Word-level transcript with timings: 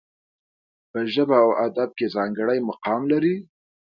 په 0.91 0.99
ژبه 1.13 1.35
او 1.45 1.49
ادب 1.67 1.89
کې 1.97 2.07
ځانګړی 2.15 2.57
مقام 2.69 3.01
لري. 3.11 3.35